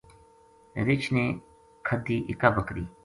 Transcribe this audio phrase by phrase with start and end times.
[0.87, 1.25] رِچھ نے
[1.87, 2.85] کھدی اِکابکری